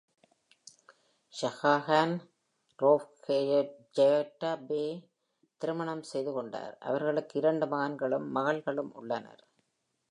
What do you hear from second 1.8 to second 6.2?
Han, Rauf Yekta Bey-ஐ திருமணம்